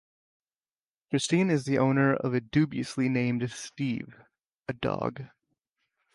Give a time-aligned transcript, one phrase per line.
[1.11, 4.19] Christine is the owner of the dubiously named Steve,
[4.67, 5.25] a dog.